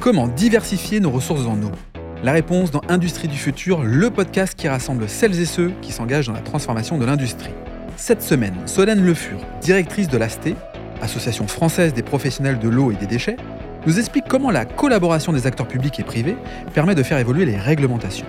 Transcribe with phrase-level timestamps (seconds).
[0.00, 1.70] Comment diversifier nos ressources en eau
[2.24, 6.28] La réponse dans Industrie du futur, le podcast qui rassemble celles et ceux qui s'engagent
[6.28, 7.52] dans la transformation de l'industrie.
[7.98, 10.54] Cette semaine, Solène Le Fur, directrice de l'ASTE,
[11.02, 13.36] Association française des professionnels de l'eau et des déchets,
[13.86, 16.36] nous explique comment la collaboration des acteurs publics et privés
[16.72, 18.26] permet de faire évoluer les réglementations.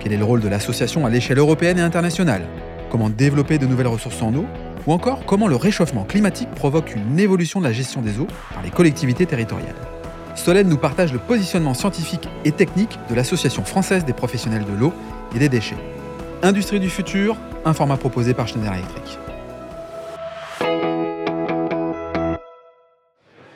[0.00, 2.42] Quel est le rôle de l'association à l'échelle européenne et internationale
[2.90, 4.46] Comment développer de nouvelles ressources en eau
[4.88, 8.64] Ou encore comment le réchauffement climatique provoque une évolution de la gestion des eaux par
[8.64, 9.76] les collectivités territoriales
[10.36, 14.92] Solène nous partage le positionnement scientifique et technique de l'Association française des professionnels de l'eau
[15.34, 15.76] et des déchets.
[16.42, 19.18] Industrie du futur, un format proposé par Schneider Electric.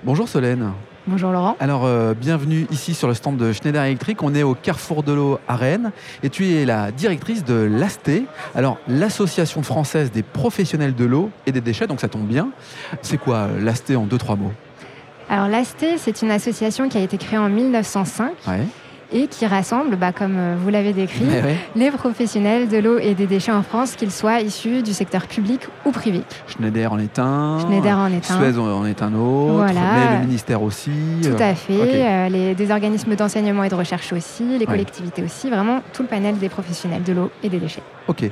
[0.03, 0.73] Bonjour Solène.
[1.06, 1.56] Bonjour Laurent.
[1.61, 4.23] Alors, euh, bienvenue ici sur le stand de Schneider Electric.
[4.23, 5.92] On est au Carrefour de l'eau à Rennes
[6.23, 8.23] et tu es la directrice de l'ASTE,
[8.55, 12.48] alors l'Association française des professionnels de l'eau et des déchets, donc ça tombe bien.
[13.03, 14.53] C'est quoi euh, l'ASTE en deux, trois mots?
[15.30, 18.59] Alors l'ASTE, c'est une association qui a été créée en 1905 Ouais.
[19.12, 23.14] Et qui rassemble, bah, comme euh, vous l'avez décrit, Ouais, les professionnels de l'eau et
[23.14, 26.22] des déchets en France, qu'ils soient issus du secteur public ou privé.
[26.47, 27.58] Schneider en est un.
[27.61, 28.39] Schneider en est un.
[28.39, 29.52] Suez en est un autre.
[29.55, 29.80] Voilà.
[29.94, 30.91] Mais le ministère aussi.
[31.22, 31.72] Tout euh, à fait.
[31.72, 34.67] euh, les, des organismes d'enseignement et de recherche aussi, les Ouais.
[34.67, 37.83] collectivités aussi, vraiment tout le panel des professionnels de l'eau et des déchets.
[38.08, 38.22] Ok.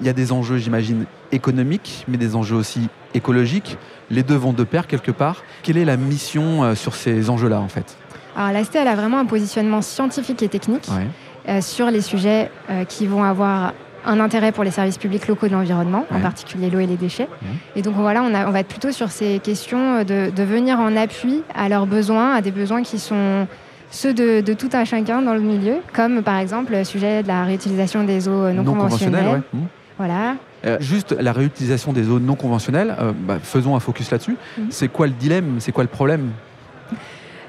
[0.00, 3.76] Il y a des enjeux, j'imagine, économiques, mais des enjeux aussi écologiques.
[4.10, 5.42] Les deux vont de pair quelque part.
[5.62, 7.96] Quelle est la mission sur ces enjeux-là, en fait?
[8.38, 10.86] Alors l'ASTE, elle a vraiment un positionnement scientifique et technique.
[10.90, 11.06] Ouais.
[11.48, 13.72] euh, sur les sujets euh, qui vont avoir
[14.06, 17.28] un intérêt pour les services publics locaux de l'environnement, en particulier l'eau et les déchets.
[17.42, 17.48] Ouais.
[17.74, 20.78] Et donc voilà, on, a- on va être plutôt sur ces questions de, de venir
[20.78, 23.46] en appui à leurs besoins, à des besoins qui sont
[23.90, 27.28] ceux de, de tout un chacun dans le milieu, comme par exemple le sujet de
[27.28, 29.26] la réutilisation des eaux non, conventionnelles.
[29.26, 29.40] ouais.
[29.52, 29.66] Mhm.
[29.98, 30.36] Voilà.
[30.66, 34.36] Euh, juste la réutilisation des eaux non conventionnelles, euh, bah, faisons un focus là-dessus.
[34.58, 34.66] Mhm.
[34.70, 35.56] C'est quoi le dilemme?
[35.58, 36.30] C'est quoi le problème?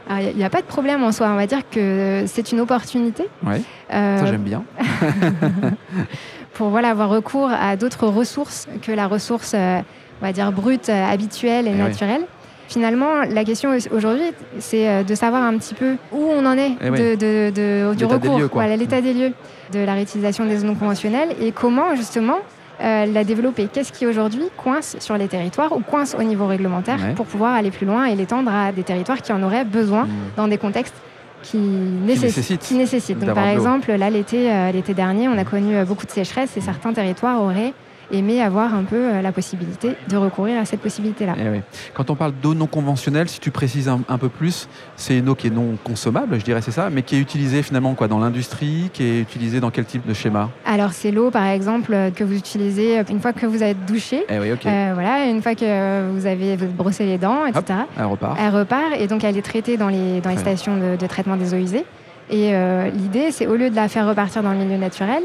[0.10, 3.26] Il n'y a, pas de problème en soi, on va dire que c'est une opportunité.
[3.46, 3.62] Ouais,
[3.94, 4.64] euh, ça j'aime bien.
[6.54, 9.80] pour voilà, avoir recours à d'autres ressources que la ressource, euh,
[10.22, 11.88] on va dire, brute, euh, habituelle et Eh ouais.
[11.90, 12.22] naturelle.
[12.68, 14.26] Finalement, la question au- aujourd'hui,
[14.60, 17.16] c'est euh, de savoir un petit peu où on en est Eh ouais.
[17.16, 17.50] de,
[17.96, 18.62] du L'état des recours, lieux, quoi.
[18.64, 19.34] voilà, l'état des lieux
[19.74, 22.38] de la réutilisation des non conventionnelles et comment justement
[22.82, 23.68] euh, la développer.
[23.72, 27.14] Qu'est-ce qui aujourd'hui coince sur les territoires ou coince au niveau réglementaire Ouais.
[27.14, 30.10] pour pouvoir aller plus loin et l'étendre à des territoires qui en auraient besoin Mhm.
[30.38, 30.96] dans des contextes
[31.44, 32.38] qui nécessitent.
[32.38, 33.20] nécessitent qui nécessitent.
[33.20, 36.12] Donc, d'avoir par exemple, là, l'été, euh, l'été dernier, on a connu euh, beaucoup de
[36.12, 37.74] sécheresse et certains territoires auraient
[38.12, 41.36] aimé avoir un peu euh, la possibilité de recourir à cette possibilité-là.
[41.38, 41.62] Eh oui.
[41.94, 45.30] Quand on parle d'eau non conventionnelle, si tu précises un, un peu plus, c'est une
[45.30, 48.08] eau qui est non consommable, je dirais c'est ça, mais qui est utilisée finalement quoi
[48.08, 50.50] dans l'industrie, qui est utilisée dans quel type de schéma?
[50.66, 53.86] Alors, c'est l'eau, par exemple, euh, que vous utilisez euh, une fois que vous êtes
[53.86, 54.26] douché.
[54.30, 54.50] Eh oui.
[54.52, 57.80] Euh, voilà, une fois que vous avez brossé les dents, etc.
[57.98, 58.38] Elle repart.
[58.40, 61.38] Elle repart et donc elle est traitée dans les, dans les stations de, de traitement
[61.38, 61.86] des eaux usées.
[62.32, 65.24] Et euh, l'idée, c'est au lieu de la faire repartir dans le milieu naturel,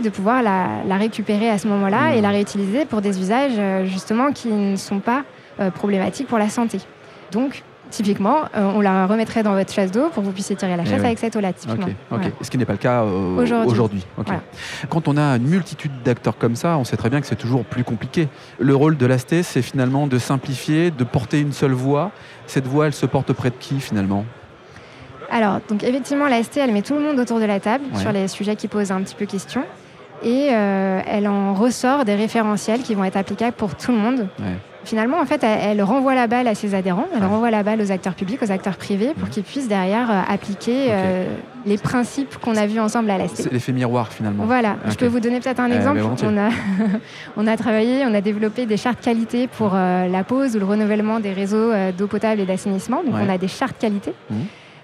[0.00, 2.18] de pouvoir la, la récupérer à ce moment-là Mmh.
[2.18, 5.24] et la réutiliser pour des usages euh, justement qui ne sont pas
[5.58, 6.78] euh, problématiques pour la santé.
[7.32, 10.76] Donc, typiquement, euh, on la remettrait dans votre chasse d'eau pour que vous puissiez tirer
[10.76, 11.88] la Eh chasse avec cette eau-là, typiquement.
[12.08, 12.26] Voilà.
[12.40, 14.06] Ce qui n'est pas le cas euh, Aujourd'hui.
[14.16, 14.42] Voilà.
[14.88, 17.64] Quand on a une multitude d'acteurs comme ça, on sait très bien que c'est toujours
[17.64, 18.28] plus compliqué.
[18.60, 22.12] Le rôle de l'ASTE, c'est finalement de simplifier, de porter une seule voix.
[22.46, 24.24] Cette voix, elle se porte auprès de qui finalement?
[25.30, 28.00] Alors, donc effectivement, la ST, elle met tout le monde autour de la table Ouais.
[28.00, 29.62] sur les sujets qui posent un petit peu question.
[30.22, 34.28] Et euh, elle en ressort des référentiels qui vont être applicables pour tout le monde.
[34.38, 34.56] Ouais.
[34.84, 37.26] Finalement, en fait, elle, elle renvoie la balle à ses adhérents, elle Ouais.
[37.28, 39.30] renvoie la balle aux acteurs publics, aux acteurs privés, pour Mhm.
[39.30, 41.26] qu'ils puissent derrière euh, appliquer euh,
[41.64, 43.42] les principes qu'on a vus ensemble à la ST.
[43.44, 44.44] C'est l'effet miroir finalement.
[44.44, 46.00] Voilà, je peux vous donner peut-être un Eh, exemple.
[46.24, 46.48] on, a
[47.36, 51.20] on a travaillé, on a développé des chartes qualité pour la pose ou le renouvellement
[51.20, 53.02] des réseaux d'eau potable et d'assainissement.
[53.04, 54.36] Donc on a des chartes qualité Mhm.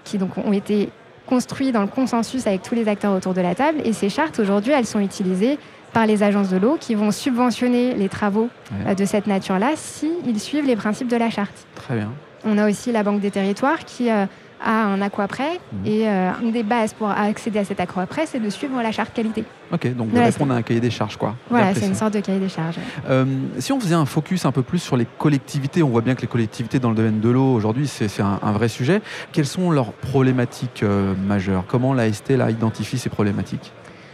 [0.07, 0.89] Qui donc ont été
[1.27, 3.79] construites dans le consensus avec tous les acteurs autour de la table.
[3.83, 5.59] Et ces chartes, aujourd'hui, elles sont utilisées
[5.93, 8.91] par les agences de l'eau qui vont subventionner les travaux Ouais.
[8.91, 11.65] euh, de cette nature-là s'ils suivent les principes de la charte.
[11.75, 12.11] Très bien.
[12.45, 14.09] On a aussi la Banque des territoires qui
[14.63, 15.85] a un aquaprès Mhm.
[15.85, 19.13] et euh, une des bases pour accéder à cet aquaprès, c'est de suivre la charte
[19.13, 19.43] qualité.
[19.71, 21.35] Ok, donc de Voilà, répondre à un cahier des charges, quoi.
[21.49, 22.77] Voilà, c'est une sorte de cahier des charges.
[23.09, 23.25] Euh,
[23.59, 26.21] si on faisait un focus un peu plus sur les collectivités, on voit bien que
[26.21, 29.01] les collectivités dans le domaine de l'eau aujourd'hui, c'est un, un vrai sujet.
[29.31, 31.63] Quelles sont leurs problématiques euh, majeures?
[31.67, 33.71] Comment l'AST là, identifie ces problématiques?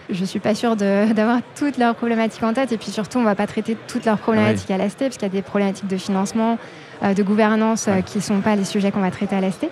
[0.09, 2.71] Je ne suis pas sûre de- d'avoir toutes leurs problématiques en tête.
[2.73, 5.23] Et puis surtout, on ne va pas traiter toutes leurs problématiques à l'AST, parce qu'il
[5.23, 6.57] y a des problématiques de financement,
[7.03, 9.69] euh, de gouvernance euh, qui ne sont pas les sujets qu'on va traiter à l'AST.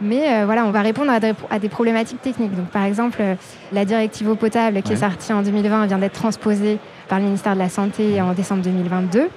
[0.00, 2.54] Mais euh, voilà, on va répondre à des, à des problématiques techniques.
[2.54, 3.34] Donc, par exemple, euh,
[3.72, 4.94] la directive eau potable qui Ouais.
[4.96, 6.78] est sortie en 2020 vient d'être transposée
[7.08, 9.28] par le ministère de la Santé en décembre 2022.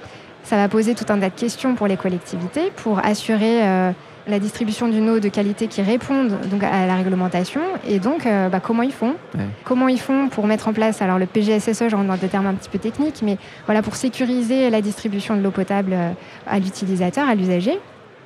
[0.43, 3.91] Ça va poser tout un tas de questions pour les collectivités pour assurer euh,
[4.27, 8.47] la distribution d'une eau de qualité qui réponde donc à la réglementation et donc euh,
[8.49, 9.15] bah, comment ils font?
[9.37, 9.45] Ouais.
[9.63, 12.45] comment ils font pour mettre en place alors le PGSSE je rentre dans des termes
[12.47, 16.11] un petit peu techniques mais voilà pour sécuriser la distribution de l'eau potable euh,
[16.47, 17.79] à l'utilisateur à l'usager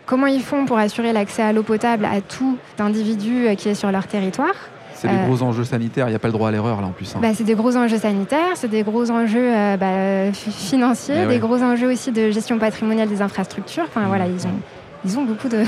[0.05, 3.91] comment ils font pour assurer l'accès à l'eau potable à tout individu qui est sur
[3.91, 4.53] leur territoire?
[4.95, 6.87] C'est des Euh, gros enjeux sanitaires, il n'y a pas le droit à l'erreur là
[6.87, 7.13] en plus.
[7.15, 7.19] hein.
[7.21, 11.21] bah, c'est des gros enjeux sanitaires, c'est des gros enjeux euh, bah, fi- financiers, Eh
[11.23, 11.39] des ouais.
[11.39, 13.83] gros enjeux aussi de gestion patrimoniale des infrastructures.
[13.87, 14.07] Enfin Mmh.
[14.07, 14.59] voilà, ils ont,
[15.05, 15.63] ils ont beaucoup de.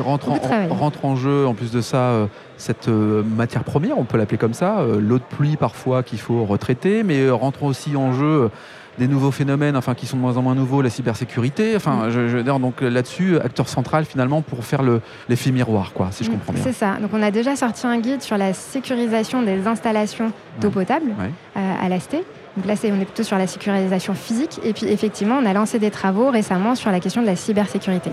[0.00, 0.68] rentre, beaucoup de travail.
[0.70, 2.26] en, rentre en jeu en plus de ça euh,
[2.56, 6.44] cette euh, matière première, on peut l'appeler comme ça, l'eau de pluie parfois qu'il faut
[6.44, 8.50] retraiter, mais rentrent aussi en jeu
[8.98, 11.74] des nouveaux phénomènes, enfin qui sont de moins en moins nouveaux, la cybersécurité.
[11.76, 12.10] Enfin, Mm.
[12.10, 15.92] je, je veux dire, donc euh, là-dessus, acteur central finalement pour faire le- l'effet miroir,
[15.92, 16.62] quoi, si je Mm, comprends bien.
[16.62, 16.96] C'est ça.
[17.00, 21.30] Donc on a déjà sorti un guide sur la sécurisation des installations d'eau potable Ouais.
[21.56, 22.16] euh, à l'AST.
[22.56, 24.60] Donc là, c'est- on est plutôt sur la sécurisation physique.
[24.62, 28.10] Et puis effectivement, on a lancé des travaux récemment sur la question de la cybersécurité.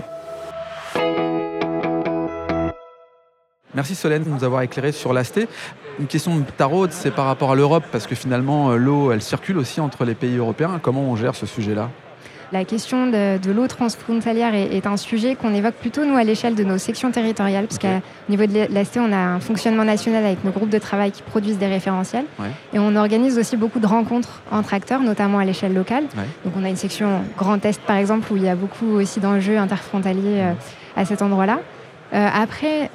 [3.80, 5.48] Merci Solène de nous avoir éclairé sur l'AST.
[5.98, 9.22] Une question de taraude, c'est par rapport à l'Europe, parce que finalement, euh, l'eau, elle
[9.22, 10.78] circule aussi entre les pays européens.
[10.82, 11.88] Comment on gère ce sujet-là?
[12.52, 16.24] La question de, de l'eau transfrontalière est, est un sujet qu'on évoque plutôt, nous, à
[16.24, 17.90] l'échelle de nos sections territoriales, parce Ok.
[17.90, 21.22] qu'au niveau de l'AST, on a un fonctionnement national avec nos groupes de travail qui
[21.22, 22.26] produisent des référentiels.
[22.38, 22.48] Ouais.
[22.74, 26.04] Et on organise aussi beaucoup de rencontres entre acteurs, notamment à l'échelle locale.
[26.18, 26.24] Ouais.
[26.44, 29.20] Donc on a une section Grand Est, par exemple, où il y a beaucoup aussi
[29.20, 30.52] d'enjeux interfrontaliers euh,
[30.96, 31.60] à cet endroit-là.
[32.12, 32.90] Euh, après,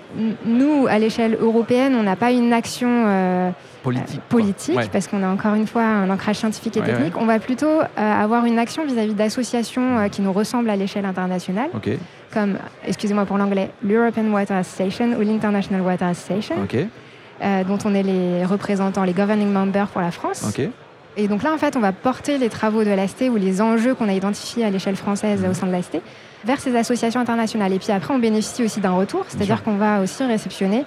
[0.46, 3.50] nous, à l'échelle européenne, on n'a pas une action euh,
[3.82, 4.10] Politique.
[4.10, 4.24] euh, quoi.
[4.30, 4.90] politique, Ouais.
[4.92, 7.14] parce qu'on a encore une fois un ancrage scientifique et Ouais, technique.
[7.18, 11.06] On va plutôt euh, avoir une action vis-à-vis d'associations euh, qui nous ressemblent à l'échelle
[11.06, 11.90] internationale, Ok,
[12.34, 17.94] comme, excusez-moi pour l'anglais, l'European Water Association ou l'International Water Association, ok, euh, dont on
[17.96, 20.44] est les représentants, les governing members pour la France.
[20.50, 20.68] ok.
[21.18, 23.94] Et donc là, en fait, on va porter les travaux de l'AST ou les enjeux
[23.96, 26.02] qu'on a identifiés à l'échelle française au sein de l'AST
[26.44, 27.72] vers ces associations internationales.
[27.74, 30.84] Et puis après, on bénéficie aussi d'un retour, c'est-à-dire qu'on va aussi réceptionner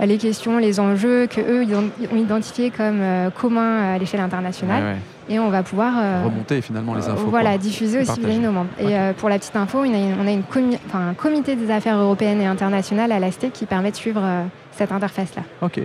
[0.00, 4.82] euh, les questions, les enjeux que eux ont identifiés comme euh, communs à l'échelle internationale,
[4.82, 5.34] Ouais, ouais.
[5.34, 7.26] et on va pouvoir euh, Remonter finalement les euh, infos.
[7.28, 8.70] voilà, diffuser aussi via nos membres.
[8.78, 11.14] Et euh, pour la petite info, on a, une- on a une comi- enfin, un
[11.14, 15.42] comité des affaires européennes et internationales à l'AST qui permet de suivre euh, cette interface-là.
[15.60, 15.80] Ok.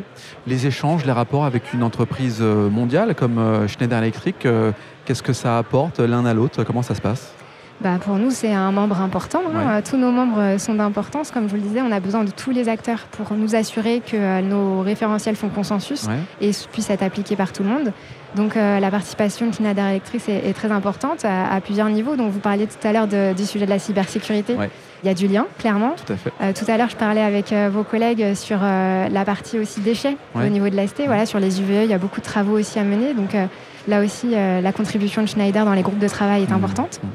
[0.45, 4.72] Les échanges, les rapports avec une entreprise euh, mondiale comme euh, Schneider Electric, euh,
[5.06, 6.63] qu'est-ce que ça apporte l'un à l'autre?
[6.63, 7.34] Comment ça se passe?
[7.80, 9.42] Bah, pour nous, c'est un membre important.
[9.54, 9.75] hein.
[9.75, 9.81] Ouais.
[9.84, 11.30] Tous nos membres sont d'importance.
[11.30, 14.01] Comme je vous le disais, on a besoin de tous les acteurs pour nous assurer
[14.01, 16.18] que nos référentiels font consensus Ouais.
[16.42, 17.94] et puissent être appliqués par tout le monde.
[18.35, 22.15] Donc euh, la participation de Schneider Electric est, est très importante à, à plusieurs niveaux.
[22.15, 24.53] Donc vous parliez tout à l'heure du sujet de la cybersécurité.
[24.56, 24.69] Ouais.
[25.03, 25.94] Il y a du lien, clairement.
[26.06, 26.33] Tout à fait.
[26.41, 29.79] Euh, tout à l'heure, je parlais avec euh, vos collègues sur euh, la partie aussi
[29.79, 30.45] déchets Ouais.
[30.45, 31.03] au niveau de l'AST.
[31.06, 33.13] Voilà, sur les UVE, il y a beaucoup de travaux aussi à mener.
[33.13, 33.45] Donc euh,
[33.88, 36.53] là aussi, euh, la contribution de Schneider dans les groupes de travail est Mmh.
[36.56, 37.00] importante.
[37.03, 37.07] Mmh.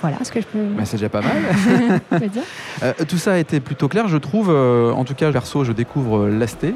[0.00, 1.32] Voilà ce que je peux c'est déjà pas mal.
[2.82, 4.48] Euh, tout ça a été plutôt clair, je trouve.
[4.50, 6.66] Euh, en tout cas, perso, je découvre euh, l'AST.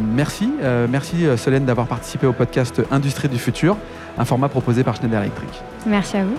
[0.00, 3.76] Merci, euh, merci Solène d'avoir participé au podcast Industrie du futur,
[4.18, 5.50] un format proposé par Schneider Electric.
[5.86, 6.34] Merci à vous.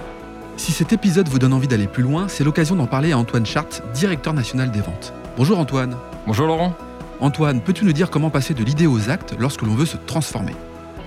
[0.57, 3.45] Si cet épisode vous donne envie d'aller plus loin, c'est l'occasion d'en parler à Antoine
[3.45, 5.13] Chart, directeur national des ventes.
[5.37, 5.95] Bonjour Antoine.
[6.27, 6.73] Bonjour Laurent.
[7.19, 10.53] Antoine, peux-tu nous dire comment passer de l'idée aux actes lorsque l'on veut se transformer?